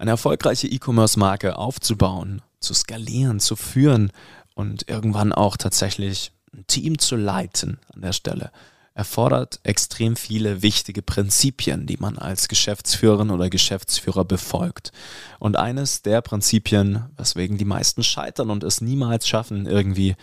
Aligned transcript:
Eine 0.00 0.12
erfolgreiche 0.12 0.66
E-Commerce-Marke 0.66 1.58
aufzubauen, 1.58 2.40
zu 2.58 2.72
skalieren, 2.72 3.38
zu 3.38 3.54
führen 3.54 4.12
und 4.54 4.88
irgendwann 4.88 5.30
auch 5.30 5.58
tatsächlich 5.58 6.32
ein 6.54 6.64
Team 6.66 6.98
zu 6.98 7.16
leiten 7.16 7.78
an 7.92 8.00
der 8.00 8.14
Stelle, 8.14 8.50
erfordert 8.94 9.60
extrem 9.62 10.16
viele 10.16 10.62
wichtige 10.62 11.02
Prinzipien, 11.02 11.86
die 11.86 11.98
man 11.98 12.16
als 12.16 12.48
Geschäftsführerin 12.48 13.28
oder 13.28 13.50
Geschäftsführer 13.50 14.24
befolgt. 14.24 14.90
Und 15.38 15.58
eines 15.58 16.00
der 16.00 16.22
Prinzipien, 16.22 17.04
weswegen 17.18 17.58
die 17.58 17.66
meisten 17.66 18.02
scheitern 18.02 18.48
und 18.48 18.64
es 18.64 18.80
niemals 18.80 19.28
schaffen, 19.28 19.66
irgendwie 19.66 20.16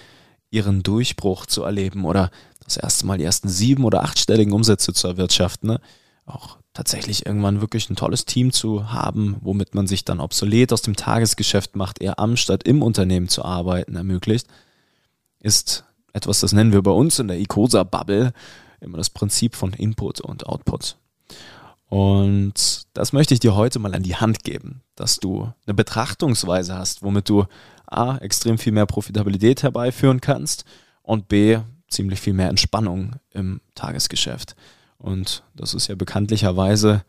ihren 0.50 0.82
Durchbruch 0.82 1.46
zu 1.46 1.62
erleben 1.62 2.04
oder 2.04 2.32
das 2.64 2.78
erste 2.78 3.06
Mal 3.06 3.20
die 3.20 3.26
ersten 3.26 3.48
sieben- 3.48 3.86
oder 3.86 4.02
achtstelligen 4.02 4.54
Umsätze 4.54 4.92
zu 4.92 5.08
erwirtschaften, 5.08 5.70
ne? 5.70 5.82
auch 6.26 6.58
tatsächlich 6.78 7.26
irgendwann 7.26 7.60
wirklich 7.60 7.90
ein 7.90 7.96
tolles 7.96 8.26
Team 8.26 8.52
zu 8.52 8.94
haben, 8.94 9.38
womit 9.42 9.74
man 9.74 9.88
sich 9.88 10.06
dann 10.06 10.20
obsolet 10.20 10.72
aus 10.72 10.84
dem 10.84 10.96
Tagesgeschäft 10.96 11.76
macht, 11.76 12.00
eher 12.00 12.20
am 12.20 12.38
statt 12.38 12.62
im 12.68 12.84
Unternehmen 12.84 13.30
zu 13.30 13.44
arbeiten 13.44 13.96
ermöglicht, 13.96 14.46
ist 15.40 15.86
etwas, 16.14 16.40
das 16.40 16.54
nennen 16.54 16.74
wir 16.74 16.84
bei 16.84 16.92
uns 16.92 17.18
in 17.18 17.30
der 17.30 17.40
ICOSA-Bubble 17.40 18.32
immer 18.80 18.98
das 19.00 19.10
Prinzip 19.10 19.56
von 19.56 19.74
Input 19.74 20.22
und 20.22 20.46
Output. 20.46 20.98
Und 21.90 22.86
das 22.94 23.12
möchte 23.12 23.34
ich 23.34 23.40
dir 23.40 23.56
heute 23.56 23.80
mal 23.80 23.96
an 23.96 24.04
die 24.04 24.18
Hand 24.18 24.44
geben, 24.44 24.84
dass 24.94 25.16
du 25.16 25.52
eine 25.66 25.74
Betrachtungsweise 25.74 26.76
hast, 26.76 27.02
womit 27.02 27.28
du 27.28 27.46
A, 27.88 28.18
extrem 28.18 28.60
viel 28.60 28.74
mehr 28.74 28.86
Profitabilität 28.86 29.64
herbeiführen 29.64 30.22
kannst 30.22 30.64
und 31.02 31.28
B, 31.28 31.58
ziemlich 31.90 32.20
viel 32.20 32.34
mehr 32.34 32.50
Entspannung 32.50 33.16
im 33.32 33.62
Tagesgeschäft. 33.74 34.56
Und 34.98 35.44
das 35.56 35.74
ist 35.74 35.88
ja 35.88 35.96
bekanntlicherweise 35.96 37.04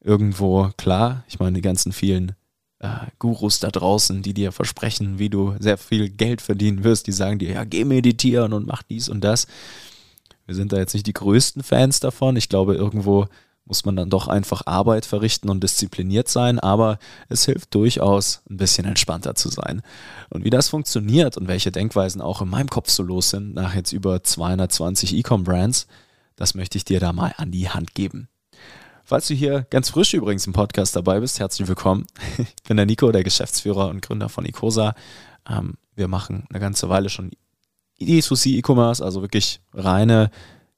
irgendwo 0.00 0.70
klar. 0.76 1.24
Ich 1.28 1.38
meine, 1.38 1.56
die 1.56 1.62
ganzen 1.62 1.92
vielen 1.92 2.32
äh, 2.80 2.88
Gurus 3.18 3.60
da 3.60 3.70
draußen, 3.70 4.22
die 4.22 4.34
dir 4.34 4.52
versprechen, 4.52 5.18
wie 5.18 5.30
du 5.30 5.54
sehr 5.58 5.78
viel 5.78 6.08
Geld 6.10 6.40
verdienen 6.40 6.84
wirst, 6.84 7.06
die 7.06 7.12
sagen 7.12 7.38
dir, 7.38 7.52
ja, 7.52 7.64
geh 7.64 7.84
meditieren 7.84 8.52
und 8.52 8.66
mach 8.66 8.82
dies 8.82 9.08
und 9.08 9.22
das. 9.22 9.46
Wir 10.46 10.54
sind 10.54 10.72
da 10.72 10.78
jetzt 10.78 10.94
nicht 10.94 11.06
die 11.06 11.12
größten 11.12 11.62
Fans 11.62 12.00
davon. 12.00 12.36
Ich 12.36 12.48
glaube, 12.48 12.74
irgendwo 12.74 13.26
muss 13.64 13.84
man 13.84 13.94
dann 13.94 14.10
doch 14.10 14.26
einfach 14.26 14.62
Arbeit 14.66 15.06
verrichten 15.06 15.48
und 15.48 15.62
diszipliniert 15.62 16.28
sein, 16.28 16.58
aber 16.58 16.98
es 17.28 17.44
hilft 17.44 17.72
durchaus, 17.74 18.42
ein 18.50 18.56
bisschen 18.56 18.84
entspannter 18.84 19.36
zu 19.36 19.48
sein. 19.48 19.82
Und 20.28 20.44
wie 20.44 20.50
das 20.50 20.68
funktioniert 20.68 21.36
und 21.36 21.46
welche 21.46 21.70
Denkweisen 21.70 22.20
auch 22.20 22.42
in 22.42 22.48
meinem 22.48 22.68
Kopf 22.68 22.90
so 22.90 23.04
los 23.04 23.30
sind, 23.30 23.54
nach 23.54 23.74
jetzt 23.74 23.92
über 23.92 24.24
220 24.24 25.14
E-Com-Brands, 25.14 25.86
das 26.40 26.54
möchte 26.54 26.78
ich 26.78 26.86
dir 26.86 27.00
da 27.00 27.12
mal 27.12 27.34
an 27.36 27.50
die 27.50 27.68
Hand 27.68 27.94
geben. 27.94 28.28
Falls 29.04 29.28
du 29.28 29.34
hier 29.34 29.66
ganz 29.68 29.90
frisch 29.90 30.14
übrigens 30.14 30.46
im 30.46 30.54
Podcast 30.54 30.96
dabei 30.96 31.20
bist, 31.20 31.38
herzlich 31.38 31.68
willkommen. 31.68 32.06
Ich 32.38 32.62
bin 32.66 32.78
der 32.78 32.86
Nico, 32.86 33.12
der 33.12 33.24
Geschäftsführer 33.24 33.88
und 33.88 34.00
Gründer 34.00 34.30
von 34.30 34.46
Icosa. 34.46 34.94
Ähm, 35.46 35.74
wir 35.94 36.08
machen 36.08 36.46
eine 36.48 36.58
ganze 36.58 36.88
Weile 36.88 37.10
schon 37.10 37.32
D2C 38.00 38.56
E-Commerce, 38.56 39.04
also 39.04 39.20
wirklich 39.20 39.60
reine 39.74 40.30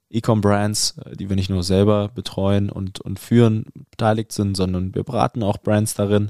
E-Com-Brands, 0.09 0.97
äh, 1.05 1.15
die 1.15 1.29
wir 1.29 1.37
nicht 1.37 1.49
nur 1.49 1.63
selber 1.63 2.09
betreuen 2.09 2.69
und, 2.69 2.99
und 2.99 3.19
führen, 3.19 3.65
beteiligt 3.89 4.33
sind, 4.33 4.57
sondern 4.57 4.93
wir 4.93 5.03
beraten 5.03 5.43
auch 5.43 5.59
Brands 5.59 5.93
darin. 5.93 6.29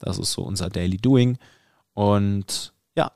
Das 0.00 0.18
ist 0.18 0.32
so 0.32 0.42
unser 0.42 0.70
Daily 0.70 0.96
Doing. 0.96 1.38
Und 1.94 2.72
ja, 2.96 3.12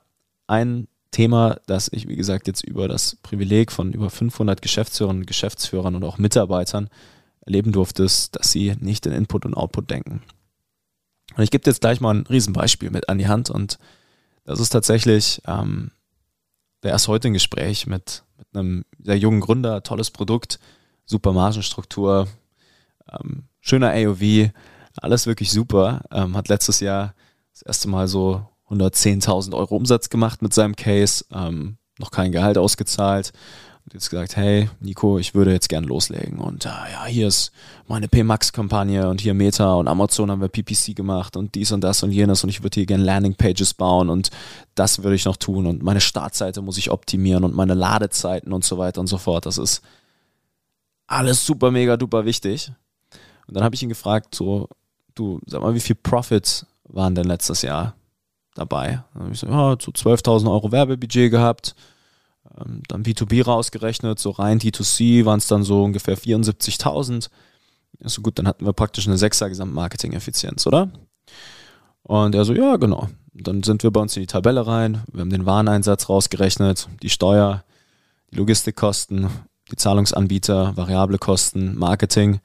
ein 0.47 0.87
Thema, 1.11 1.59
das 1.67 1.89
ich, 1.91 2.07
wie 2.07 2.15
gesagt, 2.15 2.47
jetzt 2.47 2.63
über 2.63 2.87
das 2.87 3.17
Privileg 3.21 3.71
von 3.71 3.93
über 3.93 4.09
500 4.09 4.61
Geschäftsführern, 4.61 5.25
Geschäftsführern 5.25 5.95
und 5.95 6.03
auch 6.03 6.17
Mitarbeitern 6.17 6.89
erleben 7.41 7.71
durfte, 7.71 8.03
ist, 8.03 8.35
dass 8.35 8.51
sie 8.51 8.75
nicht 8.79 9.05
in 9.05 9.11
Input 9.11 9.45
und 9.45 9.55
Output 9.55 9.89
denken. 9.89 10.21
Und 11.35 11.43
ich 11.43 11.51
gebe 11.51 11.69
jetzt 11.69 11.81
gleich 11.81 12.01
mal 12.01 12.15
ein 12.15 12.27
Riesenbeispiel 12.27 12.91
mit 12.91 13.09
an 13.09 13.17
die 13.17 13.27
Hand 13.27 13.49
und 13.49 13.77
das 14.43 14.59
ist 14.59 14.69
tatsächlich 14.69 15.41
ähm, 15.45 15.91
der 16.83 16.91
erst 16.91 17.07
heute 17.07 17.27
ein 17.27 17.33
Gespräch 17.33 17.87
mit, 17.87 18.23
mit 18.37 18.47
einem 18.53 18.85
sehr 18.99 19.17
jungen 19.17 19.41
Gründer, 19.41 19.83
tolles 19.83 20.11
Produkt, 20.11 20.59
super 21.05 21.31
Margenstruktur, 21.31 22.27
ähm, 23.11 23.43
schöner 23.59 23.91
AOV, 23.91 24.51
alles 24.97 25.27
wirklich 25.27 25.51
super. 25.51 26.01
Ähm, 26.11 26.35
hat 26.35 26.49
letztes 26.49 26.79
Jahr 26.79 27.13
das 27.53 27.61
erste 27.61 27.87
Mal 27.87 28.07
so 28.07 28.45
110.000 28.71 29.53
Euro 29.53 29.75
Umsatz 29.75 30.09
gemacht 30.09 30.41
mit 30.41 30.53
seinem 30.53 30.75
Case, 30.75 31.25
ähm, 31.33 31.77
noch 31.99 32.11
kein 32.11 32.31
Gehalt 32.31 32.57
ausgezahlt. 32.57 33.33
Und 33.83 33.95
jetzt 33.95 34.09
gesagt, 34.11 34.37
hey 34.37 34.69
Nico, 34.79 35.17
ich 35.17 35.33
würde 35.33 35.51
jetzt 35.51 35.67
gern 35.67 35.83
loslegen. 35.83 36.37
Und 36.37 36.65
äh, 36.65 36.69
ja, 36.69 37.05
hier 37.05 37.27
ist 37.27 37.51
meine 37.87 38.07
PMAX-Kampagne 38.07 39.09
und 39.09 39.21
hier 39.21 39.33
Meta 39.33 39.73
und 39.73 39.87
Amazon 39.87 40.29
haben 40.29 40.41
wir 40.41 40.49
PPC 40.49 40.95
gemacht 40.95 41.35
und 41.35 41.55
dies 41.55 41.71
und 41.71 41.81
das 41.81 42.03
und 42.03 42.11
jenes 42.11 42.43
und 42.43 42.49
ich 42.49 42.61
würde 42.63 42.75
hier 42.75 42.85
gerne 42.85 43.03
Landing-Pages 43.03 43.73
bauen 43.73 44.09
und 44.09 44.29
das 44.75 45.03
würde 45.03 45.15
ich 45.15 45.25
noch 45.25 45.35
tun 45.35 45.65
und 45.65 45.81
meine 45.81 45.99
Startseite 45.99 46.61
muss 46.61 46.77
ich 46.77 46.91
optimieren 46.91 47.43
und 47.43 47.55
meine 47.55 47.73
Ladezeiten 47.73 48.53
und 48.53 48.63
so 48.63 48.77
weiter 48.77 49.01
und 49.01 49.07
so 49.07 49.17
fort. 49.17 49.47
Das 49.47 49.57
ist 49.57 49.81
alles 51.07 51.45
super, 51.45 51.71
mega, 51.71 51.97
duper 51.97 52.23
wichtig. 52.25 52.71
Und 53.47 53.57
dann 53.57 53.63
habe 53.63 53.75
ich 53.75 53.83
ihn 53.83 53.89
gefragt, 53.89 54.35
so, 54.35 54.69
du, 55.15 55.41
sag 55.45 55.61
mal, 55.61 55.73
wie 55.73 55.79
viel 55.79 55.95
Profits 55.95 56.65
waren 56.83 57.15
denn 57.15 57.25
letztes 57.25 57.63
Jahr? 57.63 57.95
Dabei. 58.55 59.03
Ich 59.31 59.39
so, 59.39 59.47
ja, 59.47 59.75
so 59.79 59.91
12.000 59.91 60.51
Euro 60.51 60.71
Werbebudget 60.71 61.31
gehabt, 61.31 61.75
ähm, 62.57 62.81
dann 62.87 63.03
B2B 63.03 63.43
rausgerechnet, 63.43 64.19
so 64.19 64.31
rein 64.31 64.59
D2C 64.59 65.25
waren 65.25 65.39
es 65.39 65.47
dann 65.47 65.63
so 65.63 65.83
ungefähr 65.83 66.17
74.000. 66.17 67.29
Ist 67.99 68.13
so 68.15 68.21
gut, 68.21 68.39
dann 68.39 68.47
hatten 68.47 68.65
wir 68.65 68.73
praktisch 68.73 69.07
eine 69.07 69.17
6er 69.17 69.49
Gesamtmarketing-Effizienz, 69.49 70.65
oder? 70.65 70.89
Und 72.03 72.35
er 72.35 72.45
so, 72.45 72.53
ja, 72.53 72.77
genau. 72.77 73.09
Dann 73.33 73.63
sind 73.63 73.83
wir 73.83 73.91
bei 73.91 74.01
uns 74.01 74.15
in 74.17 74.23
die 74.23 74.27
Tabelle 74.27 74.65
rein, 74.67 75.03
wir 75.11 75.21
haben 75.21 75.29
den 75.29 75.45
Wareneinsatz 75.45 76.09
rausgerechnet, 76.09 76.89
die 77.01 77.09
Steuer, 77.09 77.63
die 78.31 78.37
Logistikkosten, 78.37 79.29
die 79.71 79.75
Zahlungsanbieter, 79.77 80.75
variable 80.75 81.17
Kosten, 81.17 81.77
Marketing 81.77 82.41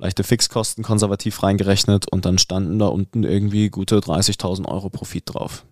leichte 0.00 0.24
Fixkosten 0.24 0.82
konservativ 0.82 1.42
reingerechnet 1.42 2.10
und 2.10 2.24
dann 2.24 2.38
standen 2.38 2.78
da 2.78 2.86
unten 2.86 3.22
irgendwie 3.22 3.68
gute 3.68 3.98
30.000 3.98 4.66
Euro 4.66 4.88
Profit 4.88 5.24
drauf. 5.26 5.66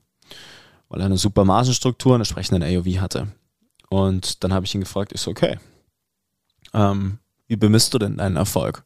Weil 0.88 1.00
er 1.00 1.06
eine 1.06 1.16
super 1.16 1.44
Margenstruktur, 1.44 2.14
eine 2.14 2.22
entsprechenden 2.22 2.62
AOV 2.62 3.00
hatte. 3.00 3.28
Und 3.88 4.44
dann 4.44 4.52
habe 4.52 4.66
ich 4.66 4.74
ihn 4.74 4.82
gefragt, 4.82 5.12
ist 5.12 5.22
so, 5.22 5.30
okay, 5.30 5.58
ähm, 6.74 7.18
wie 7.46 7.56
bemisst 7.56 7.94
du 7.94 7.98
denn 7.98 8.18
deinen 8.18 8.36
Erfolg? 8.36 8.84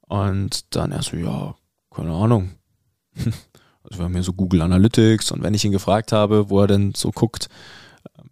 Und 0.00 0.74
dann 0.74 0.92
er 0.92 1.02
so, 1.02 1.16
ja, 1.16 1.54
keine 1.94 2.12
Ahnung. 2.12 2.50
Also 3.90 4.00
wir 4.00 4.04
haben 4.04 4.12
hier 4.12 4.22
so 4.22 4.34
Google 4.34 4.60
Analytics 4.60 5.30
und 5.30 5.42
wenn 5.42 5.54
ich 5.54 5.64
ihn 5.64 5.72
gefragt 5.72 6.12
habe, 6.12 6.50
wo 6.50 6.60
er 6.60 6.66
denn 6.66 6.92
so 6.94 7.10
guckt, 7.10 7.48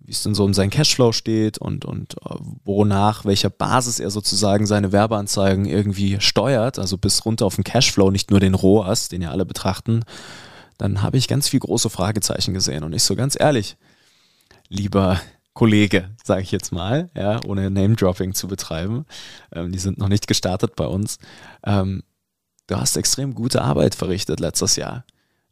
wie 0.06 0.12
es 0.12 0.22
denn 0.22 0.34
so 0.34 0.44
um 0.44 0.54
seinen 0.54 0.70
Cashflow 0.70 1.12
steht 1.12 1.58
und, 1.58 1.84
und 1.84 2.14
äh, 2.24 2.36
wonach, 2.64 3.24
welcher 3.24 3.50
Basis 3.50 3.98
er 3.98 4.10
sozusagen 4.10 4.66
seine 4.66 4.92
Werbeanzeigen 4.92 5.66
irgendwie 5.66 6.20
steuert, 6.20 6.78
also 6.78 6.96
bis 6.96 7.24
runter 7.24 7.44
auf 7.44 7.56
den 7.56 7.64
Cashflow, 7.64 8.10
nicht 8.10 8.30
nur 8.30 8.38
den 8.38 8.54
ROAS, 8.54 9.08
den 9.08 9.22
ja 9.22 9.30
alle 9.30 9.44
betrachten, 9.44 10.04
dann 10.78 11.02
habe 11.02 11.16
ich 11.16 11.26
ganz 11.26 11.48
viel 11.48 11.60
große 11.60 11.90
Fragezeichen 11.90 12.54
gesehen. 12.54 12.84
Und 12.84 12.92
ich 12.92 13.02
so 13.02 13.16
ganz 13.16 13.36
ehrlich, 13.38 13.76
lieber 14.68 15.20
Kollege, 15.54 16.10
sage 16.22 16.42
ich 16.42 16.52
jetzt 16.52 16.70
mal, 16.70 17.10
ja, 17.16 17.40
ohne 17.44 17.70
Name-Dropping 17.70 18.34
zu 18.34 18.46
betreiben, 18.46 19.06
ähm, 19.52 19.72
die 19.72 19.78
sind 19.78 19.98
noch 19.98 20.08
nicht 20.08 20.28
gestartet 20.28 20.76
bei 20.76 20.86
uns, 20.86 21.18
ähm, 21.64 22.02
du 22.68 22.76
hast 22.76 22.96
extrem 22.96 23.34
gute 23.34 23.62
Arbeit 23.62 23.94
verrichtet 23.94 24.38
letztes 24.38 24.76
Jahr 24.76 25.04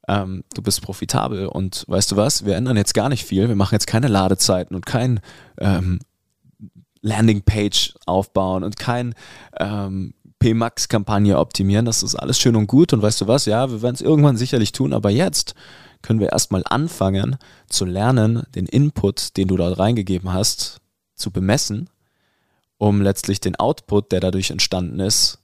ähm, 0.08 0.44
du 0.54 0.62
bist 0.62 0.82
profitabel 0.82 1.46
und 1.46 1.84
weißt 1.88 2.12
du 2.12 2.16
was, 2.16 2.44
wir 2.44 2.56
ändern 2.56 2.76
jetzt 2.76 2.94
gar 2.94 3.08
nicht 3.08 3.24
viel, 3.24 3.48
wir 3.48 3.56
machen 3.56 3.74
jetzt 3.74 3.86
keine 3.86 4.08
Ladezeiten 4.08 4.74
und 4.76 4.86
kein 4.86 5.20
ähm, 5.58 6.00
Landingpage 7.00 7.94
aufbauen 8.06 8.64
und 8.64 8.76
kein 8.76 9.14
ähm, 9.58 10.14
PMAX-Kampagne 10.38 11.38
optimieren, 11.38 11.86
das 11.86 12.02
ist 12.02 12.14
alles 12.14 12.38
schön 12.38 12.56
und 12.56 12.66
gut 12.66 12.92
und 12.92 13.02
weißt 13.02 13.22
du 13.22 13.28
was, 13.28 13.46
ja, 13.46 13.70
wir 13.70 13.82
werden 13.82 13.94
es 13.94 14.00
irgendwann 14.00 14.36
sicherlich 14.36 14.72
tun, 14.72 14.92
aber 14.92 15.10
jetzt 15.10 15.54
können 16.02 16.20
wir 16.20 16.32
erstmal 16.32 16.62
anfangen 16.66 17.36
zu 17.68 17.86
lernen, 17.86 18.42
den 18.54 18.66
Input, 18.66 19.36
den 19.38 19.48
du 19.48 19.56
dort 19.56 19.78
reingegeben 19.78 20.32
hast, 20.32 20.80
zu 21.14 21.30
bemessen, 21.30 21.88
um 22.76 23.00
letztlich 23.00 23.40
den 23.40 23.56
Output, 23.56 24.12
der 24.12 24.20
dadurch 24.20 24.50
entstanden 24.50 25.00
ist, 25.00 25.38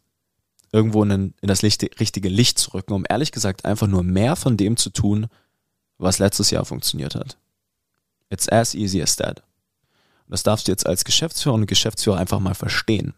irgendwo 0.73 1.03
in, 1.03 1.35
in 1.41 1.49
das 1.49 1.63
Licht, 1.63 1.83
richtige 2.01 2.29
Licht 2.29 2.59
zu 2.59 2.73
rücken, 2.73 2.93
um 2.93 3.05
ehrlich 3.09 3.33
gesagt 3.33 3.65
einfach 3.65 3.87
nur 3.87 4.03
mehr 4.03 4.37
von 4.37 4.57
dem 4.57 4.77
zu 4.77 4.91
tun, 4.91 5.27
was 5.99 6.19
letztes 6.19 6.51
Jahr 6.51 6.65
funktioniert 6.65 7.15
hat. 7.15 7.37
It's 8.31 8.49
as 8.49 8.75
easy 8.75 9.03
as 9.03 9.17
that. 9.17 9.41
Und 10.27 10.33
das 10.33 10.43
darfst 10.43 10.69
du 10.69 10.73
jetzt 10.73 10.87
als 10.87 11.05
Geschäftsführer 11.05 11.55
und 11.55 11.67
Geschäftsführer 11.67 12.19
einfach 12.19 12.39
mal 12.39 12.55
verstehen. 12.55 13.15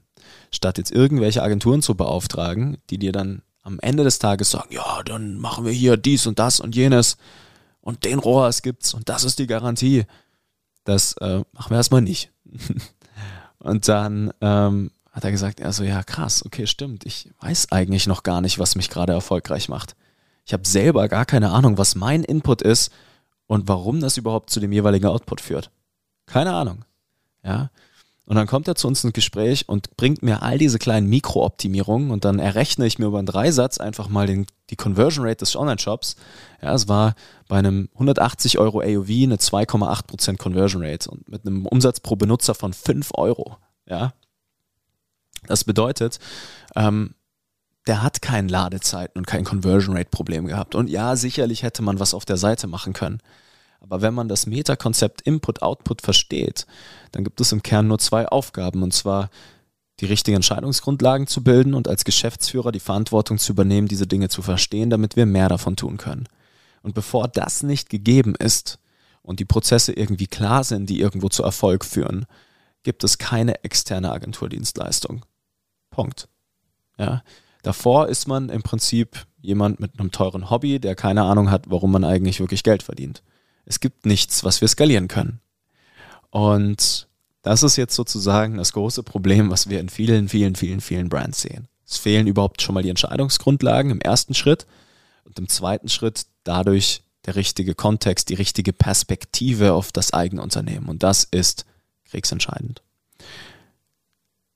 Statt 0.51 0.79
jetzt 0.79 0.91
irgendwelche 0.91 1.43
Agenturen 1.43 1.83
zu 1.83 1.95
beauftragen, 1.95 2.79
die 2.91 2.99
dir 2.99 3.13
dann 3.13 3.43
am 3.63 3.79
Ende 3.81 4.03
des 4.05 4.19
Tages 4.19 4.51
sagen, 4.51 4.73
ja, 4.73 5.03
dann 5.05 5.39
machen 5.39 5.65
wir 5.65 5.73
hier 5.73 5.97
dies 5.97 6.27
und 6.27 6.39
das 6.39 6.59
und 6.59 6.75
jenes 6.75 7.17
und 7.81 8.05
den 8.05 8.19
ROAS 8.19 8.63
gibt's 8.63 8.95
und 8.95 9.09
das 9.09 9.25
ist 9.25 9.39
die 9.39 9.47
Garantie. 9.47 10.05
Das 10.85 11.13
äh, 11.19 11.43
machen 11.53 11.71
wir 11.71 11.77
erstmal 11.77 12.03
nicht. 12.03 12.33
und 13.59 13.87
dann 13.89 14.33
ähm, 14.41 14.91
hat 15.13 15.25
er 15.25 15.31
gesagt, 15.31 15.61
also 15.63 15.85
ja, 15.85 16.03
krass, 16.03 16.45
okay, 16.45 16.67
stimmt. 16.67 17.05
Ich 17.05 17.31
weiß 17.41 17.71
eigentlich 17.71 18.07
noch 18.07 18.23
gar 18.23 18.41
nicht, 18.41 18.59
was 18.59 18.75
mich 18.75 18.89
gerade 18.89 19.13
erfolgreich 19.13 19.69
macht. 19.69 19.95
Ich 20.45 20.53
habe 20.53 20.67
selber 20.67 21.09
gar 21.09 21.27
keine 21.27 21.51
Ahnung, 21.51 21.79
was 21.79 21.95
mein 21.95 22.25
Input 22.25 22.63
ist 22.63 22.91
und 23.47 23.69
warum 23.69 24.01
das 24.01 24.17
überhaupt 24.17 24.51
zu 24.51 24.59
dem 24.59 24.73
jeweiligen 24.73 25.07
Output 25.07 25.41
führt. 25.41 25.71
Keine 26.27 26.55
Ahnung. 26.55 26.85
Ja. 27.45 27.71
Und 28.25 28.37
dann 28.37 28.47
kommt 28.47 28.69
er 28.69 28.77
zu 28.77 28.89
uns 28.89 29.05
ins 29.05 29.13
Gespräch 29.13 29.69
und 29.69 29.97
bringt 29.97 30.23
mir 30.23 30.43
all 30.43 30.57
diese 30.57 30.79
kleinen 30.79 31.09
Mikrooptimierungen 31.09 32.11
und 32.11 32.25
dann 32.25 32.39
errechne 32.39 32.87
ich 32.87 32.99
mir 32.99 33.07
über 33.07 33.19
einen 33.19 33.27
Dreisatz 33.27 33.79
einfach 33.79 34.09
mal 34.09 34.27
den, 34.27 34.47
die 34.71 34.77
Conversion 34.77 35.27
Rate 35.27 35.39
des 35.39 35.57
Online-Shops. 35.57 36.17
Ja, 36.63 36.73
es 36.73 36.89
war 36.89 37.15
bei 37.49 37.59
einem 37.59 37.91
180 37.95 38.59
Euro 38.59 38.81
AOV 38.81 39.11
eine 39.11 39.37
2,8% 39.37 40.39
Conversion 40.39 40.83
Rate 40.83 41.11
und 41.11 41.29
mit 41.29 41.45
einem 41.45 41.67
Umsatz 41.67 42.01
pro 42.01 42.17
Benutzer 42.17 42.55
von 42.55 42.73
5 42.73 43.11
Euro. 43.15 43.59
Ja. 43.87 44.15
Das 45.47 45.65
bedeutet, 45.65 46.19
ähm, 46.77 47.15
der 47.87 48.03
hat 48.03 48.23
keinen 48.23 48.49
Ladezeiten 48.49 49.19
und 49.19 49.27
kein 49.27 49.45
Conversion 49.45 49.97
Rate 49.97 50.11
Problem 50.11 50.47
gehabt. 50.47 50.75
Und 50.75 50.89
ja, 50.89 51.17
sicherlich 51.17 51.63
hätte 51.63 51.83
man 51.83 51.99
was 51.99 52.15
auf 52.15 52.25
der 52.25 52.37
Seite 52.37 52.67
machen 52.67 52.93
können. 52.93 53.21
Aber 53.81 54.01
wenn 54.01 54.15
man 54.15 54.29
das 54.29 54.47
Meta-Konzept 54.47 55.23
Input-Output 55.23 56.03
versteht, 56.03 56.67
dann 57.11 57.25
gibt 57.25 57.41
es 57.41 57.51
im 57.51 57.65
Kern 57.65 57.89
nur 57.89 57.99
zwei 57.99 58.29
Aufgaben. 58.29 58.85
Und 58.85 58.95
zwar 58.95 59.31
die 59.99 60.07
richtigen 60.07 60.37
Entscheidungsgrundlagen 60.37 61.27
zu 61.27 61.43
bilden 61.43 61.75
und 61.75 61.89
als 61.89 62.05
Geschäftsführer 62.05 62.71
die 62.71 62.81
Verantwortung 62.81 63.39
zu 63.39 63.53
übernehmen, 63.53 63.89
diese 63.89 64.07
Dinge 64.07 64.29
zu 64.29 64.43
verstehen, 64.43 64.91
damit 64.91 65.17
wir 65.17 65.27
mehr 65.27 65.49
davon 65.49 65.77
tun 65.77 65.97
können. 65.97 66.29
Und 66.83 66.95
bevor 66.95 67.29
das 67.29 67.63
nicht 67.63 67.91
gegeben 67.91 68.35
ist 68.37 68.79
und 69.23 69.41
die 69.41 69.45
Prozesse 69.45 69.93
irgendwie 69.93 70.27
klar 70.27 70.65
sind, 70.65 70.89
die 70.89 71.01
irgendwo 71.01 71.29
zu 71.29 71.43
Erfolg 71.43 71.85
führen, 71.85 72.27
gibt 72.83 73.05
es 73.05 73.19
keine 73.19 73.63
externe 73.65 74.11
Agenturdienstleistung. 74.13 75.25
Punkt. 75.93 76.29
Ja. 76.99 77.23
Davor 77.63 78.09
ist 78.09 78.27
man 78.27 78.49
im 78.49 78.65
Prinzip 78.65 79.25
jemand 79.41 79.79
mit 79.79 79.99
einem 79.99 80.11
teuren 80.11 80.51
Hobby, 80.51 80.81
der 80.81 80.97
keine 80.97 81.23
Ahnung 81.23 81.51
hat, 81.51 81.71
warum 81.71 81.93
man 81.93 82.05
eigentlich 82.05 82.41
wirklich 82.41 82.65
Geld 82.65 82.83
verdient. 82.83 83.23
Es 83.65 83.79
gibt 83.79 84.05
nichts, 84.07 84.43
was 84.43 84.61
wir 84.61 84.67
skalieren 84.67 85.07
können. 85.07 85.41
Und 86.31 87.09
das 87.43 87.63
ist 87.63 87.77
jetzt 87.77 87.95
sozusagen 87.95 88.57
das 88.57 88.73
große 88.73 89.03
Problem, 89.03 89.51
was 89.51 89.69
wir 89.69 89.79
in 89.79 89.89
vielen, 89.89 90.29
vielen, 90.29 90.57
vielen, 90.57 90.81
vielen 90.81 91.09
Brands 91.09 91.43
sehen. 91.43 91.69
Es 91.87 91.99
fehlen 91.99 92.27
überhaupt 92.27 92.63
schon 92.63 92.75
mal 92.75 92.83
die 92.83 92.89
Entscheidungsgrundlagen 92.89 93.91
im 93.91 94.01
ersten 94.01 94.35
Schritt 94.35 94.67
und 95.25 95.39
im 95.39 95.49
zweiten 95.49 95.89
Schritt 95.89 96.27
dadurch 96.45 97.03
der 97.27 97.37
richtige 97.37 97.75
Kontext, 97.75 98.31
die 98.31 98.35
richtige 98.35 98.73
Perspektive 98.73 99.75
auf 99.75 99.93
das 99.93 100.13
eigene 100.13 100.43
Unternehmen. 100.43 100.89
Und 100.89 101.03
das 101.03 101.25
ist 101.25 101.67
kriegsentscheidend. 102.07 102.83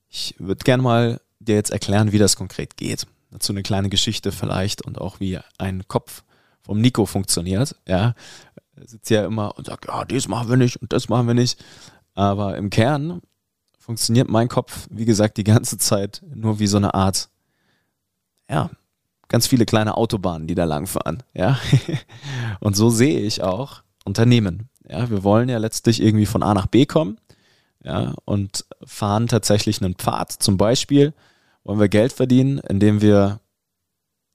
Ich 0.09 0.35
würde 0.39 0.65
gerne 0.65 0.83
mal 0.83 1.21
dir 1.49 1.55
jetzt 1.55 1.71
erklären, 1.71 2.13
wie 2.13 2.19
das 2.19 2.37
konkret 2.37 2.77
geht. 2.77 3.07
Dazu 3.31 3.53
eine 3.53 3.63
kleine 3.63 3.89
Geschichte 3.89 4.33
vielleicht 4.33 4.83
und 4.83 5.01
auch 5.01 5.21
wie 5.21 5.39
ein 5.59 5.87
Kopf 5.89 6.23
vom 6.63 6.81
Nico 6.81 7.07
funktioniert. 7.07 7.77
Ja, 7.87 8.15
er 8.77 8.89
sitzt 8.89 9.11
ja 9.11 9.25
immer 9.25 9.57
und 9.57 9.67
sagt, 9.67 9.87
ja, 9.87 10.05
das 10.05 10.29
machen 10.29 10.49
wir 10.49 10.57
nicht 10.57 10.77
und 10.77 10.93
das 10.93 11.09
machen 11.09 11.27
wir 11.27 11.35
nicht. 11.35 11.65
Aber 12.15 12.57
im 12.57 12.71
Kern 12.71 13.21
funktioniert 13.79 14.29
mein 14.29 14.49
Kopf, 14.49 14.87
wie 14.91 15.05
gesagt, 15.05 15.37
die 15.37 15.45
ganze 15.45 15.79
Zeit 15.79 16.23
nur 16.35 16.59
wie 16.59 16.67
so 16.67 16.77
eine 16.77 16.95
Art, 16.95 17.29
ja, 18.51 18.71
ganz 19.29 19.47
viele 19.47 19.67
kleine 19.67 19.97
Autobahnen, 19.97 20.47
die 20.47 20.55
da 20.55 20.65
langfahren. 20.65 21.23
Ja, 21.35 21.59
und 22.61 22.77
so 22.77 22.91
sehe 22.91 23.21
ich 23.21 23.43
auch 23.43 23.83
Unternehmen. 24.05 24.69
Ja, 24.89 25.11
wir 25.11 25.25
wollen 25.25 25.49
ja 25.49 25.59
letztlich 25.59 26.01
irgendwie 26.01 26.27
von 26.27 26.43
A 26.43 26.55
nach 26.55 26.67
B 26.67 26.87
kommen. 26.87 27.19
Ja, 27.85 28.15
und 28.25 28.65
fahren 28.85 29.29
tatsächlich 29.29 29.81
einen 29.81 29.95
Pfad. 29.95 30.33
Zum 30.33 30.57
Beispiel 30.57 31.13
wollen 31.67 31.81
wir 31.81 31.89
Geld 31.89 32.13
verdienen, 32.13 32.59
indem 32.59 33.01
wir 33.01 33.41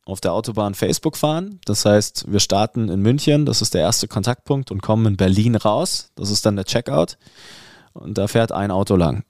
auf 0.06 0.20
der 0.20 0.34
Autobahn 0.34 0.76
Facebook 0.76 1.16
fahren. 1.16 1.62
Das 1.64 1.86
heißt, 1.86 2.30
wir 2.30 2.42
starten 2.42 2.90
in 2.90 3.02
München, 3.02 3.46
das 3.46 3.62
ist 3.62 3.74
der 3.74 3.82
erste 3.82 4.10
Kontaktpunkt, 4.10 4.70
und 4.70 4.82
kommen 4.82 5.06
in 5.06 5.18
Berlin 5.18 5.56
raus. 5.56 6.12
Das 6.16 6.30
ist 6.30 6.46
dann 6.46 6.58
der 6.58 6.66
Checkout. 6.66 7.18
Und 7.94 8.18
da 8.18 8.28
fährt 8.28 8.52
ein 8.52 8.70
Auto 8.70 8.98
lang. 8.98 9.24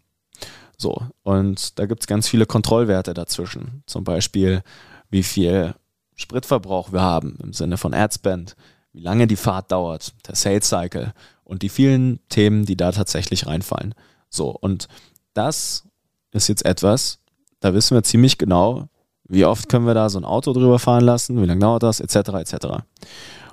So, 0.78 1.00
und 1.22 1.78
da 1.78 1.86
gibt 1.86 2.02
es 2.02 2.08
ganz 2.08 2.28
viele 2.28 2.48
Kontrollwerte 2.48 3.14
dazwischen. 3.14 3.84
Zum 3.86 4.04
Beispiel, 4.04 4.64
wie 5.12 5.24
viel 5.24 5.76
Spritverbrauch 6.16 6.92
wir 6.92 7.02
haben 7.02 7.38
im 7.44 7.54
Sinne 7.54 7.78
von 7.78 7.94
Adspend, 7.94 8.56
wie 8.94 9.02
lange 9.02 9.28
die 9.28 9.36
Fahrt 9.36 9.72
dauert, 9.72 10.14
der 10.28 10.36
Sales 10.36 10.68
Cycle 10.68 11.14
und 11.44 11.62
die 11.62 11.70
vielen 11.70 12.20
Themen, 12.30 12.66
die 12.66 12.78
da 12.78 12.92
tatsächlich 12.92 13.46
reinfallen. 13.46 13.94
So, 14.30 14.50
und 14.50 14.88
das 15.36 15.84
ist 16.32 16.48
jetzt 16.48 16.66
etwas, 16.66 17.21
da 17.62 17.74
wissen 17.74 17.96
wir 17.96 18.04
ziemlich 18.04 18.38
genau, 18.38 18.90
wie 19.24 19.46
oft 19.46 19.70
können 19.70 19.86
wir 19.86 19.94
da 19.94 20.10
so 20.10 20.20
ein 20.20 20.26
Auto 20.26 20.52
drüber 20.52 20.78
fahren 20.78 21.06
lassen, 21.06 21.42
wie 21.42 21.46
lange 21.46 21.62
dauert 21.62 21.84
das, 21.84 22.02
etc. 22.02 22.16
etc. 22.34 22.56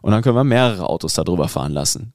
Und 0.03 0.11
dann 0.11 0.23
können 0.23 0.37
wir 0.37 0.45
mehrere 0.45 0.89
Autos 0.89 1.15
da 1.15 1.23
drüber 1.23 1.49
fahren 1.49 1.73
lassen. 1.73 2.15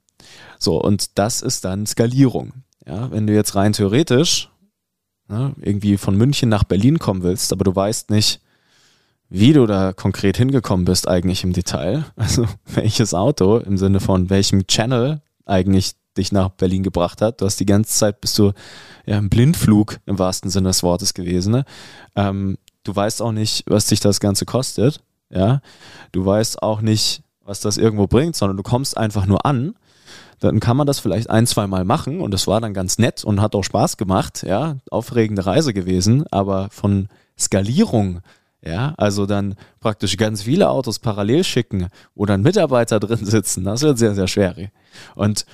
So, 0.59 0.81
und 0.81 1.17
das 1.17 1.41
ist 1.41 1.63
dann 1.63 1.85
Skalierung. 1.85 2.53
Ja, 2.85 3.09
wenn 3.11 3.27
du 3.27 3.33
jetzt 3.33 3.55
rein 3.55 3.71
theoretisch 3.71 4.49
ne, 5.29 5.53
irgendwie 5.61 5.97
von 5.97 6.17
München 6.17 6.49
nach 6.49 6.65
Berlin 6.65 6.99
kommen 6.99 7.23
willst, 7.23 7.53
aber 7.53 7.63
du 7.63 7.73
weißt 7.73 8.09
nicht, 8.09 8.41
wie 9.29 9.53
du 9.53 9.65
da 9.65 9.93
konkret 9.93 10.37
hingekommen 10.37 10.85
bist 10.85 11.07
eigentlich 11.07 11.43
im 11.43 11.53
Detail, 11.53 12.05
also 12.15 12.45
welches 12.65 13.13
Auto 13.13 13.57
im 13.57 13.77
Sinne 13.77 13.99
von 13.99 14.29
welchem 14.29 14.67
Channel 14.67 15.21
eigentlich 15.45 15.95
dich 16.17 16.31
nach 16.31 16.49
Berlin 16.49 16.83
gebracht 16.83 17.21
hat. 17.21 17.41
Du 17.41 17.45
hast 17.45 17.59
die 17.59 17.65
ganze 17.65 17.93
Zeit 17.93 18.21
bist 18.21 18.37
du 18.37 18.53
ja 19.05 19.17
im 19.17 19.29
Blindflug 19.29 19.99
im 20.05 20.19
wahrsten 20.19 20.49
Sinne 20.49 20.69
des 20.69 20.83
Wortes 20.83 21.13
gewesen. 21.13 21.51
Ne? 21.53 21.65
Ähm, 22.15 22.57
du 22.83 22.95
weißt 22.95 23.21
auch 23.21 23.31
nicht, 23.31 23.63
was 23.67 23.87
dich 23.87 23.99
das 23.99 24.19
Ganze 24.19 24.45
kostet. 24.45 25.01
Ja, 25.29 25.61
du 26.11 26.25
weißt 26.25 26.61
auch 26.61 26.81
nicht, 26.81 27.23
was 27.43 27.59
das 27.59 27.77
irgendwo 27.77 28.07
bringt, 28.07 28.35
sondern 28.35 28.57
du 28.57 28.63
kommst 28.63 28.97
einfach 28.97 29.25
nur 29.25 29.45
an. 29.45 29.75
Dann 30.39 30.59
kann 30.59 30.77
man 30.77 30.85
das 30.85 30.99
vielleicht 30.99 31.29
ein, 31.29 31.47
zwei 31.47 31.65
Mal 31.67 31.85
machen 31.85 32.19
und 32.19 32.31
das 32.31 32.47
war 32.47 32.61
dann 32.61 32.73
ganz 32.73 32.97
nett 32.99 33.23
und 33.23 33.41
hat 33.41 33.55
auch 33.55 33.63
Spaß 33.63 33.97
gemacht. 33.97 34.43
Ja, 34.43 34.77
aufregende 34.91 35.45
Reise 35.45 35.73
gewesen, 35.73 36.25
aber 36.29 36.67
von 36.69 37.07
Skalierung 37.39 38.21
ja, 38.65 38.93
also 38.97 39.25
dann 39.25 39.55
praktisch 39.81 40.15
ganz 40.15 40.43
viele 40.43 40.69
Autos 40.69 40.99
parallel 40.99 41.43
schicken, 41.43 41.87
wo 42.15 42.25
dann 42.25 42.41
Mitarbeiter 42.41 42.99
drin 42.99 43.25
sitzen, 43.25 43.65
das 43.65 43.81
wird 43.81 43.97
sehr, 43.97 44.15
sehr 44.15 44.27
schwer. 44.27 44.55
Und 45.15 45.45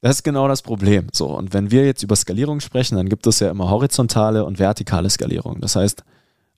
das 0.00 0.16
ist 0.16 0.22
genau 0.22 0.48
das 0.48 0.62
Problem. 0.62 1.08
So, 1.12 1.26
und 1.28 1.52
wenn 1.52 1.70
wir 1.70 1.84
jetzt 1.84 2.02
über 2.02 2.16
Skalierung 2.16 2.60
sprechen, 2.60 2.96
dann 2.96 3.08
gibt 3.08 3.26
es 3.26 3.40
ja 3.40 3.50
immer 3.50 3.70
horizontale 3.70 4.44
und 4.44 4.58
vertikale 4.58 5.10
Skalierung. 5.10 5.60
Das 5.60 5.76
heißt, 5.76 6.04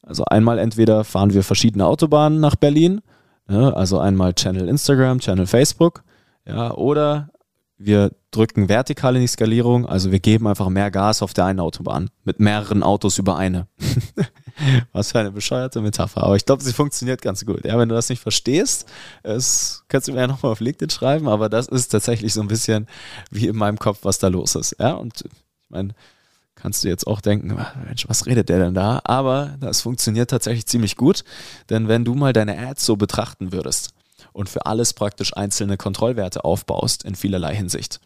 also 0.02 0.24
einmal 0.24 0.58
entweder 0.58 1.04
fahren 1.04 1.32
wir 1.32 1.42
verschiedene 1.42 1.86
Autobahnen 1.86 2.40
nach 2.40 2.56
Berlin, 2.56 3.00
ne, 3.48 3.74
also 3.76 3.98
einmal 3.98 4.34
Channel 4.34 4.68
Instagram, 4.68 5.20
Channel 5.20 5.46
Facebook, 5.46 6.02
ja, 6.46 6.72
oder 6.74 7.30
wir 7.78 8.12
drücken 8.30 8.68
vertikal 8.68 9.16
in 9.16 9.22
die 9.22 9.28
Skalierung, 9.28 9.86
also 9.86 10.12
wir 10.12 10.20
geben 10.20 10.46
einfach 10.46 10.68
mehr 10.68 10.90
Gas 10.90 11.22
auf 11.22 11.34
der 11.34 11.46
einen 11.46 11.60
Autobahn 11.60 12.10
mit 12.24 12.40
mehreren 12.40 12.82
Autos 12.82 13.18
über 13.18 13.36
eine. 13.36 13.66
Was 14.92 15.12
für 15.12 15.20
eine 15.20 15.30
bescheuerte 15.30 15.80
Metapher. 15.80 16.22
Aber 16.22 16.36
ich 16.36 16.44
glaube, 16.44 16.62
sie 16.62 16.72
funktioniert 16.72 17.22
ganz 17.22 17.44
gut. 17.44 17.64
Ja, 17.64 17.78
wenn 17.78 17.88
du 17.88 17.94
das 17.94 18.08
nicht 18.08 18.22
verstehst, 18.22 18.86
es, 19.22 19.84
kannst 19.88 20.08
du 20.08 20.12
mir 20.12 20.20
ja 20.20 20.26
nochmal 20.26 20.52
auf 20.52 20.60
LinkedIn 20.60 20.90
schreiben, 20.90 21.28
aber 21.28 21.48
das 21.48 21.68
ist 21.68 21.88
tatsächlich 21.88 22.32
so 22.32 22.40
ein 22.40 22.48
bisschen 22.48 22.86
wie 23.30 23.48
in 23.48 23.56
meinem 23.56 23.78
Kopf, 23.78 24.00
was 24.02 24.18
da 24.18 24.28
los 24.28 24.54
ist. 24.54 24.76
Ja, 24.78 24.92
und 24.92 25.22
ich 25.22 25.70
meine, 25.70 25.94
kannst 26.54 26.84
du 26.84 26.88
jetzt 26.88 27.06
auch 27.06 27.20
denken, 27.20 27.58
Mensch, 27.86 28.08
was 28.08 28.26
redet 28.26 28.48
der 28.48 28.58
denn 28.58 28.74
da? 28.74 29.00
Aber 29.04 29.56
das 29.60 29.80
funktioniert 29.80 30.30
tatsächlich 30.30 30.66
ziemlich 30.66 30.96
gut, 30.96 31.24
denn 31.70 31.88
wenn 31.88 32.04
du 32.04 32.14
mal 32.14 32.32
deine 32.32 32.58
Ads 32.58 32.86
so 32.86 32.96
betrachten 32.96 33.52
würdest 33.52 33.90
und 34.32 34.48
für 34.48 34.66
alles 34.66 34.92
praktisch 34.92 35.36
einzelne 35.36 35.76
Kontrollwerte 35.76 36.44
aufbaust 36.44 37.04
in 37.04 37.14
vielerlei 37.14 37.54
Hinsicht, 37.54 38.00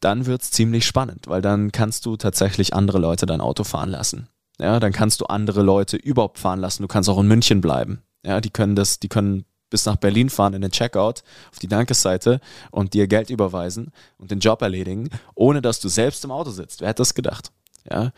dann 0.00 0.26
wird 0.26 0.42
es 0.42 0.50
ziemlich 0.50 0.86
spannend, 0.86 1.28
weil 1.28 1.40
dann 1.40 1.72
kannst 1.72 2.04
du 2.04 2.16
tatsächlich 2.16 2.74
andere 2.74 2.98
Leute 2.98 3.26
dein 3.26 3.40
Auto 3.40 3.64
fahren 3.64 3.90
lassen. 3.90 4.28
Ja, 4.60 4.78
dann 4.78 4.92
kannst 4.92 5.20
du 5.20 5.26
andere 5.26 5.62
Leute 5.62 5.96
überhaupt 5.96 6.38
fahren 6.38 6.60
lassen. 6.60 6.82
Du 6.82 6.88
kannst 6.88 7.08
auch 7.08 7.18
in 7.18 7.26
München 7.26 7.60
bleiben. 7.60 8.02
Ja, 8.24 8.40
die 8.40 8.50
können 8.50 8.76
das, 8.76 9.00
die 9.00 9.08
können 9.08 9.44
bis 9.70 9.86
nach 9.86 9.96
Berlin 9.96 10.30
fahren 10.30 10.54
in 10.54 10.62
den 10.62 10.70
Checkout 10.70 11.24
auf 11.50 11.58
die 11.60 11.66
Dankesseite 11.66 12.40
und 12.70 12.94
dir 12.94 13.08
Geld 13.08 13.30
überweisen 13.30 13.90
und 14.18 14.30
den 14.30 14.38
Job 14.38 14.62
erledigen, 14.62 15.10
ohne 15.34 15.62
dass 15.62 15.80
du 15.80 15.88
selbst 15.88 16.24
im 16.24 16.30
Auto 16.30 16.50
sitzt. 16.50 16.80
Wer 16.80 16.88
hätte 16.88 17.00
das 17.00 17.14
gedacht? 17.14 17.50
Ja, 17.90 18.12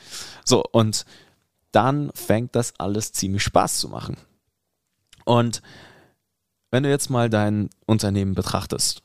so 0.45 0.62
und 0.73 1.07
dann 1.73 2.11
fängt 2.14 2.55
das 2.55 2.75
alles 2.78 3.12
ziemlich 3.12 3.43
Spaß 3.43 3.78
zu 3.78 3.88
machen. 3.88 4.16
Und 5.25 5.62
wenn 6.71 6.83
du 6.83 6.90
jetzt 6.90 7.11
mal 7.11 7.31
dein 7.31 7.71
Unternehmen 7.87 8.35
betrachtest 8.35 9.02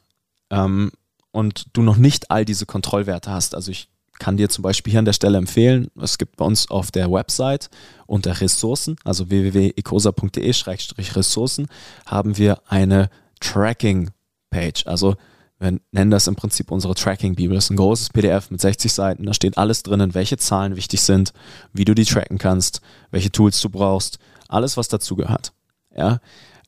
ähm, 0.49 0.91
und 1.31 1.65
du 1.73 1.81
noch 1.81 1.97
nicht 1.97 2.31
all 2.31 2.45
diese 2.45 2.65
Kontrollwerte 2.65 3.31
hast, 3.31 3.55
also 3.55 3.71
ich 3.71 3.89
kann 4.21 4.37
dir 4.37 4.47
zum 4.49 4.61
Beispiel 4.61 4.91
hier 4.91 4.99
an 4.99 5.05
der 5.05 5.13
Stelle 5.13 5.39
empfehlen, 5.39 5.87
es 5.99 6.19
gibt 6.19 6.37
bei 6.37 6.45
uns 6.45 6.69
auf 6.69 6.91
der 6.91 7.11
Website 7.11 7.71
unter 8.05 8.39
Ressourcen, 8.39 8.97
also 9.03 9.31
www.ecosa.de-ressourcen, 9.31 11.65
haben 12.05 12.37
wir 12.37 12.61
eine 12.67 13.09
Tracking-Page. 13.39 14.85
Also 14.85 15.15
wir 15.57 15.79
nennen 15.91 16.11
das 16.11 16.27
im 16.27 16.35
Prinzip 16.35 16.69
unsere 16.69 16.93
Tracking-Bibel. 16.93 17.55
Das 17.55 17.63
ist 17.63 17.71
ein 17.71 17.77
großes 17.77 18.11
PDF 18.11 18.51
mit 18.51 18.61
60 18.61 18.93
Seiten. 18.93 19.25
Da 19.25 19.33
steht 19.33 19.57
alles 19.57 19.81
drinnen, 19.81 20.13
welche 20.13 20.37
Zahlen 20.37 20.75
wichtig 20.75 21.01
sind, 21.01 21.33
wie 21.73 21.85
du 21.85 21.95
die 21.95 22.05
tracken 22.05 22.37
kannst, 22.37 22.81
welche 23.09 23.31
Tools 23.31 23.59
du 23.59 23.71
brauchst, 23.71 24.19
alles, 24.47 24.77
was 24.77 24.87
dazu 24.87 25.15
gehört. 25.15 25.51
Ja, 25.97 26.19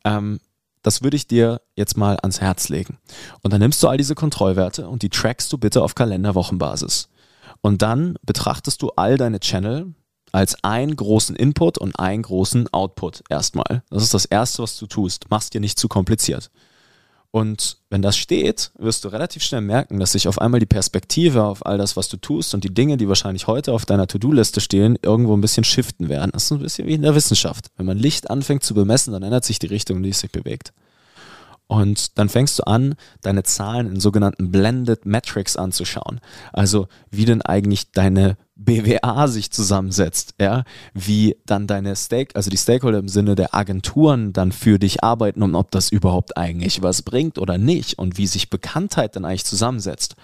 ähm, 0.05 0.39
das 0.81 1.03
würde 1.03 1.17
ich 1.17 1.27
dir 1.27 1.61
jetzt 1.75 1.97
mal 1.97 2.17
ans 2.23 2.41
Herz 2.41 2.69
legen. 2.69 2.97
Und 3.43 3.53
dann 3.53 3.61
nimmst 3.61 3.83
du 3.83 3.89
all 3.89 3.97
diese 3.97 4.15
Kontrollwerte 4.15 4.89
und 4.89 5.03
die 5.03 5.09
trackst 5.09 5.53
du 5.53 5.59
bitte 5.59 5.83
auf 5.83 5.93
Kalenderwochenbasis. 5.93 7.09
Und 7.63 7.81
dann 7.81 8.17
betrachtest 8.23 8.81
du 8.81 8.89
all 8.89 9.17
deine 9.17 9.39
Channel 9.39 9.95
als 10.33 10.61
einen 10.63 10.95
großen 10.95 11.35
Input 11.35 11.77
und 11.77 11.97
einen 11.97 12.23
großen 12.23 12.71
Output 12.73 13.23
erstmal. 13.29 13.83
Das 13.89 14.03
ist 14.03 14.13
das 14.13 14.25
Erste, 14.25 14.61
was 14.61 14.77
du 14.77 14.85
tust. 14.85 15.27
Mach's 15.29 15.49
dir 15.49 15.61
nicht 15.61 15.79
zu 15.79 15.87
kompliziert. 15.87 16.51
Und 17.31 17.77
wenn 17.89 18.01
das 18.01 18.17
steht, 18.17 18.71
wirst 18.77 19.05
du 19.05 19.07
relativ 19.07 19.43
schnell 19.43 19.61
merken, 19.61 19.99
dass 19.99 20.11
sich 20.11 20.27
auf 20.27 20.39
einmal 20.39 20.59
die 20.59 20.67
Perspektive 20.67 21.43
auf 21.45 21.65
all 21.65 21.77
das, 21.77 21.95
was 21.95 22.09
du 22.09 22.17
tust 22.17 22.53
und 22.53 22.63
die 22.63 22.73
Dinge, 22.73 22.97
die 22.97 23.07
wahrscheinlich 23.07 23.47
heute 23.47 23.71
auf 23.71 23.85
deiner 23.85 24.07
To-Do-Liste 24.07 24.59
stehen, 24.59 24.99
irgendwo 25.01 25.35
ein 25.35 25.41
bisschen 25.41 25.63
shiften 25.63 26.09
werden. 26.09 26.31
Das 26.33 26.43
ist 26.43 26.51
ein 26.51 26.59
bisschen 26.59 26.87
wie 26.87 26.93
in 26.93 27.01
der 27.01 27.15
Wissenschaft. 27.15 27.67
Wenn 27.77 27.85
man 27.85 27.97
Licht 27.97 28.29
anfängt 28.29 28.63
zu 28.63 28.73
bemessen, 28.73 29.13
dann 29.13 29.23
ändert 29.23 29.45
sich 29.45 29.57
die 29.57 29.67
Richtung, 29.67 29.97
in 29.97 30.03
die 30.03 30.09
es 30.09 30.19
sich 30.19 30.31
bewegt. 30.31 30.73
Und 31.67 32.17
dann 32.19 32.29
fängst 32.29 32.59
du 32.59 32.63
an, 32.63 32.95
deine 33.21 33.43
Zahlen 33.43 33.87
in 33.87 33.99
sogenannten 33.99 34.51
Blended 34.51 35.05
Metrics 35.05 35.55
anzuschauen. 35.55 36.19
Also 36.51 36.87
wie 37.09 37.25
denn 37.25 37.41
eigentlich 37.41 37.91
deine 37.91 38.37
BWA 38.55 39.27
sich 39.27 39.51
zusammensetzt, 39.51 40.35
ja, 40.39 40.63
wie 40.93 41.35
dann 41.45 41.65
deine 41.65 41.95
Stake, 41.95 42.35
also 42.35 42.49
die 42.49 42.57
Stakeholder 42.57 42.99
im 42.99 43.07
Sinne 43.07 43.35
der 43.35 43.55
Agenturen 43.55 44.33
dann 44.33 44.51
für 44.51 44.77
dich 44.77 45.03
arbeiten 45.03 45.41
und 45.41 45.55
ob 45.55 45.71
das 45.71 45.89
überhaupt 45.89 46.37
eigentlich 46.37 46.81
was 46.83 47.01
bringt 47.01 47.39
oder 47.39 47.57
nicht 47.57 47.97
und 47.97 48.17
wie 48.17 48.27
sich 48.27 48.49
Bekanntheit 48.49 49.15
dann 49.15 49.25
eigentlich 49.25 49.45
zusammensetzt. 49.45 50.15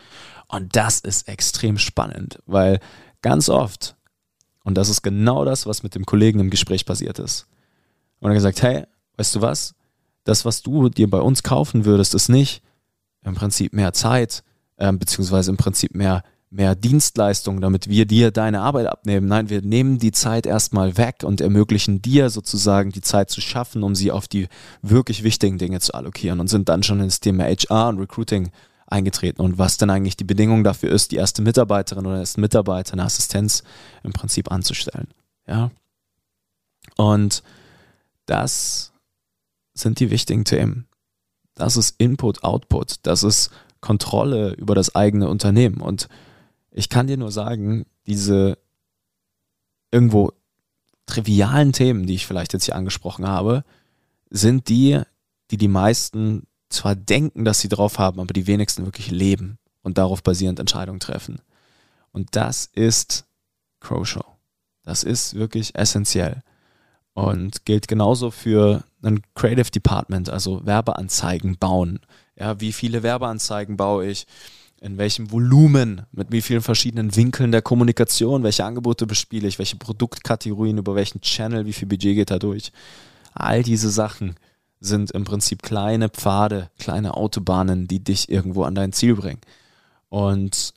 Und 0.48 0.75
das 0.75 1.00
ist 1.00 1.27
extrem 1.27 1.77
spannend, 1.77 2.39
weil 2.46 2.79
ganz 3.22 3.50
oft, 3.50 3.96
und 4.63 4.75
das 4.77 4.89
ist 4.89 5.01
genau 5.01 5.46
das, 5.46 5.65
was 5.65 5.84
mit 5.84 5.96
dem 5.96 6.05
Kollegen 6.05 6.39
im 6.39 6.50
Gespräch 6.50 6.86
passiert 6.86 7.17
ist, 7.19 7.48
und 8.19 8.29
er 8.29 8.36
gesagt, 8.36 8.62
hey, 8.62 8.84
weißt 9.17 9.36
du 9.36 9.41
was? 9.41 9.74
Das, 10.23 10.45
was 10.45 10.61
du 10.61 10.89
dir 10.89 11.09
bei 11.09 11.19
uns 11.19 11.43
kaufen 11.43 11.85
würdest, 11.85 12.13
ist 12.13 12.29
nicht 12.29 12.61
im 13.23 13.35
Prinzip 13.35 13.73
mehr 13.73 13.93
Zeit, 13.93 14.43
äh, 14.77 14.91
beziehungsweise 14.91 15.51
im 15.51 15.57
Prinzip 15.57 15.95
mehr, 15.95 16.23
mehr 16.49 16.75
Dienstleistung, 16.75 17.61
damit 17.61 17.89
wir 17.89 18.05
dir 18.05 18.31
deine 18.31 18.61
Arbeit 18.61 18.88
abnehmen. 18.88 19.27
Nein, 19.27 19.49
wir 19.49 19.61
nehmen 19.61 19.99
die 19.99 20.11
Zeit 20.11 20.45
erstmal 20.45 20.97
weg 20.97 21.23
und 21.23 21.41
ermöglichen 21.41 22.01
dir 22.01 22.29
sozusagen 22.29 22.91
die 22.91 23.01
Zeit 23.01 23.29
zu 23.29 23.41
schaffen, 23.41 23.83
um 23.83 23.95
sie 23.95 24.11
auf 24.11 24.27
die 24.27 24.47
wirklich 24.81 25.23
wichtigen 25.23 25.57
Dinge 25.57 25.79
zu 25.79 25.93
allokieren 25.93 26.39
und 26.39 26.47
sind 26.47 26.69
dann 26.69 26.83
schon 26.83 27.01
ins 27.01 27.19
Thema 27.19 27.45
HR 27.45 27.89
und 27.89 27.99
Recruiting 27.99 28.51
eingetreten 28.88 29.41
und 29.41 29.57
was 29.57 29.77
denn 29.77 29.89
eigentlich 29.89 30.17
die 30.17 30.23
Bedingung 30.23 30.63
dafür 30.63 30.91
ist, 30.91 31.11
die 31.11 31.17
erste 31.17 31.41
Mitarbeiterin 31.41 32.05
oder 32.05 32.19
erste 32.19 32.41
Mitarbeiter 32.41 32.93
eine 32.93 33.03
Assistenz 33.03 33.63
im 34.03 34.13
Prinzip 34.13 34.51
anzustellen. 34.51 35.07
Ja. 35.47 35.69
Und 36.97 37.43
das 38.25 38.88
sind 39.79 40.00
die 40.00 40.09
wichtigen 40.09 40.45
Themen. 40.45 40.88
Das 41.55 41.77
ist 41.77 41.95
Input, 41.98 42.43
Output, 42.43 42.95
das 43.03 43.24
ist 43.24 43.51
Kontrolle 43.81 44.53
über 44.53 44.75
das 44.75 44.95
eigene 44.95 45.29
Unternehmen. 45.29 45.81
Und 45.81 46.07
ich 46.71 46.89
kann 46.89 47.07
dir 47.07 47.17
nur 47.17 47.31
sagen, 47.31 47.86
diese 48.05 48.57
irgendwo 49.91 50.31
trivialen 51.05 51.74
Themen, 51.74 52.05
die 52.05 52.15
ich 52.15 52.27
vielleicht 52.27 52.53
jetzt 52.53 52.65
hier 52.65 52.75
angesprochen 52.75 53.27
habe, 53.27 53.63
sind 54.29 54.69
die, 54.69 55.01
die 55.51 55.57
die 55.57 55.67
meisten 55.67 56.45
zwar 56.69 56.95
denken, 56.95 57.45
dass 57.45 57.59
sie 57.59 57.69
drauf 57.69 57.98
haben, 57.98 58.19
aber 58.19 58.33
die 58.33 58.48
wenigsten 58.48 58.86
wirklich 58.86 59.09
leben 59.09 59.57
und 59.81 59.98
darauf 59.98 60.21
basierend 60.21 60.59
Entscheidungen 60.59 61.00
treffen. 61.00 61.41
Und 62.12 62.36
das 62.36 62.69
ist 62.74 63.25
Crow 63.79 64.07
Show. 64.07 64.25
Das 64.83 65.03
ist 65.03 65.33
wirklich 65.33 65.75
essentiell 65.75 66.43
und 67.13 67.65
gilt 67.65 67.88
genauso 67.88 68.31
für 68.31 68.83
ein 69.03 69.21
Creative 69.35 69.69
Department, 69.71 70.29
also 70.29 70.65
Werbeanzeigen 70.65 71.57
bauen. 71.57 71.99
Ja, 72.35 72.59
wie 72.59 72.73
viele 72.73 73.03
Werbeanzeigen 73.03 73.77
baue 73.77 74.07
ich? 74.07 74.27
In 74.81 74.97
welchem 74.97 75.31
Volumen, 75.31 76.03
mit 76.11 76.31
wie 76.31 76.41
vielen 76.41 76.61
verschiedenen 76.61 77.15
Winkeln 77.15 77.51
der 77.51 77.61
Kommunikation, 77.61 78.43
welche 78.43 78.63
Angebote 78.63 79.07
bespiele 79.07 79.47
ich, 79.47 79.59
welche 79.59 79.75
Produktkategorien, 79.75 80.77
über 80.77 80.95
welchen 80.95 81.19
Channel, 81.21 81.65
wie 81.65 81.73
viel 81.73 81.87
Budget 81.87 82.15
geht 82.15 82.31
da 82.31 82.39
durch. 82.39 82.71
All 83.33 83.61
diese 83.61 83.89
Sachen 83.89 84.35
sind 84.79 85.11
im 85.11 85.25
Prinzip 85.25 85.61
kleine 85.63 86.07
Pfade, 86.07 86.69
kleine 86.79 87.15
Autobahnen, 87.15 87.87
die 87.87 88.01
dich 88.01 88.29
irgendwo 88.29 88.63
an 88.63 88.75
dein 88.75 88.93
Ziel 88.93 89.15
bringen. 89.15 89.41
Und 90.07 90.73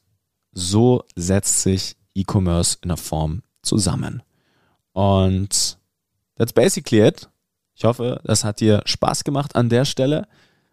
so 0.53 1.05
setzt 1.15 1.63
sich 1.63 1.97
E-Commerce 2.15 2.79
in 2.83 2.89
der 2.89 2.97
Form 2.97 3.43
zusammen. 3.63 4.23
Und 4.93 5.79
that's 6.37 6.53
basically 6.53 7.07
it. 7.07 7.29
Ich 7.75 7.85
hoffe, 7.85 8.21
das 8.25 8.45
hat 8.45 8.61
dir 8.61 8.83
Spaß 8.85 9.25
gemacht 9.25 9.57
an 9.57 9.69
der 9.69 9.85
Stelle. 9.85 10.27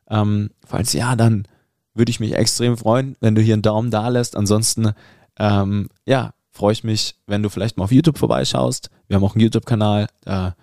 Ähm, 0.10 0.52
falls 0.66 0.94
ja, 0.94 1.16
dann 1.16 1.48
würde 1.94 2.10
ich 2.10 2.20
mich 2.20 2.34
extrem 2.34 2.78
freuen, 2.78 3.16
wenn 3.20 3.36
du 3.36 3.42
hier 3.42 3.54
einen 3.54 3.62
Daumen 3.62 3.92
da 3.92 4.08
lässt. 4.08 4.36
Ansonsten, 4.36 4.94
ähm, 5.38 5.90
ja, 6.06 6.34
freue 6.52 6.74
ich 6.74 6.84
mich, 6.84 7.16
wenn 7.28 7.44
du 7.44 7.50
vielleicht 7.50 7.78
mal 7.78 7.86
auf 7.86 7.92
YouTube 7.92 8.18
vorbeischaust. 8.18 8.90
Wir 9.08 9.16
haben 9.16 9.24
auch 9.24 9.36
einen 9.36 9.44
YouTube-Kanal, 9.44 10.08
da 10.22 10.56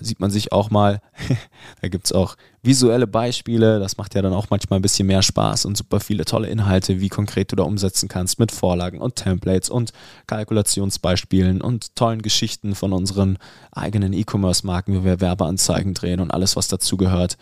sieht 0.00 0.20
man 0.20 0.30
sich 0.30 0.52
auch 0.52 0.70
mal. 0.70 1.00
da 1.80 1.88
gibt 1.88 2.06
es 2.06 2.12
auch 2.12 2.36
visuelle 2.62 3.06
Beispiele. 3.06 3.78
Das 3.78 3.96
macht 3.96 4.14
ja 4.14 4.22
dann 4.22 4.34
auch 4.34 4.50
manchmal 4.50 4.78
ein 4.78 4.82
bisschen 4.82 5.06
mehr 5.06 5.22
Spaß 5.22 5.64
und 5.64 5.76
super 5.76 6.00
viele 6.00 6.24
tolle 6.24 6.48
Inhalte, 6.48 7.00
wie 7.00 7.08
konkret 7.08 7.52
du 7.52 7.56
da 7.56 7.62
umsetzen 7.62 8.08
kannst 8.08 8.38
mit 8.38 8.52
Vorlagen 8.52 9.00
und 9.00 9.16
Templates 9.16 9.70
und 9.70 9.92
Kalkulationsbeispielen 10.26 11.60
und 11.62 11.96
tollen 11.96 12.22
Geschichten 12.22 12.74
von 12.74 12.92
unseren 12.92 13.38
eigenen 13.72 14.12
E-Commerce-Marken, 14.12 14.94
wie 14.94 15.04
wir 15.04 15.20
Werbeanzeigen 15.20 15.94
drehen 15.94 16.20
und 16.20 16.30
alles, 16.30 16.56
was 16.56 16.68
dazugehört. 16.68 17.38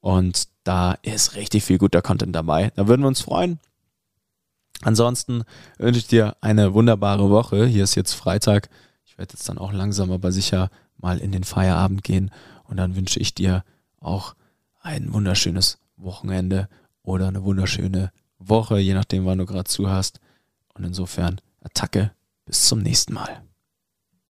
Und 0.00 0.48
da 0.64 0.96
ist 1.02 1.34
richtig 1.34 1.64
viel 1.64 1.78
guter 1.78 2.02
Content 2.02 2.34
dabei. 2.34 2.70
Da 2.76 2.86
würden 2.86 3.02
wir 3.02 3.08
uns 3.08 3.22
freuen. 3.22 3.58
Ansonsten 4.82 5.42
wünsche 5.78 5.98
ich 5.98 6.06
dir 6.06 6.36
eine 6.40 6.72
wunderbare 6.72 7.30
Woche. 7.30 7.66
Hier 7.66 7.84
ist 7.84 7.94
jetzt 7.94 8.12
Freitag. 8.12 8.68
Ich 9.04 9.18
werde 9.18 9.32
jetzt 9.32 9.48
dann 9.48 9.58
auch 9.58 9.72
langsam 9.72 10.12
aber 10.12 10.30
sicher 10.30 10.70
mal 10.98 11.18
in 11.18 11.32
den 11.32 11.44
Feierabend 11.44 12.04
gehen. 12.04 12.30
Und 12.64 12.76
dann 12.76 12.96
wünsche 12.96 13.20
ich 13.20 13.34
dir 13.34 13.64
auch 13.98 14.34
ein 14.80 15.12
wunderschönes 15.12 15.78
Wochenende 15.96 16.68
oder 17.02 17.28
eine 17.28 17.42
wunderschöne 17.42 18.12
Woche, 18.38 18.78
je 18.78 18.94
nachdem, 18.94 19.24
wann 19.26 19.38
du 19.38 19.46
gerade 19.46 19.64
zuhast. 19.64 20.20
Und 20.74 20.84
insofern 20.84 21.40
Attacke. 21.62 22.12
Bis 22.44 22.62
zum 22.66 22.80
nächsten 22.80 23.12
Mal. 23.12 23.47